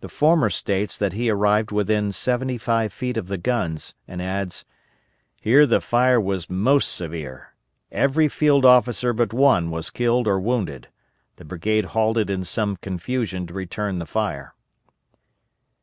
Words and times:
The 0.00 0.08
former 0.08 0.48
states 0.48 0.96
that 0.96 1.12
he 1.12 1.28
arrived 1.28 1.70
within 1.70 2.12
seventy 2.12 2.56
five 2.56 2.94
feet 2.94 3.18
of 3.18 3.28
the 3.28 3.36
guns, 3.36 3.94
and 4.08 4.22
adds: 4.22 4.64
"Here 5.42 5.66
the 5.66 5.82
fire 5.82 6.18
was 6.18 6.48
most 6.48 6.90
severe. 6.96 7.52
Every 7.92 8.26
field 8.26 8.64
officer 8.64 9.12
but 9.12 9.34
one 9.34 9.70
was 9.70 9.90
killed 9.90 10.26
or 10.26 10.40
wounded. 10.40 10.88
The 11.36 11.44
brigade 11.44 11.84
halted 11.92 12.30
in 12.30 12.42
some 12.42 12.76
confusion 12.76 13.46
to 13.48 13.52
return 13.52 13.98
the 13.98 14.06
fire." 14.06 14.54